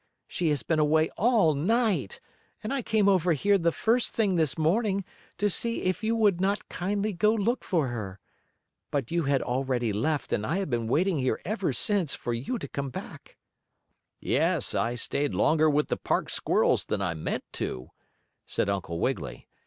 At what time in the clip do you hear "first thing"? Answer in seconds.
3.71-4.33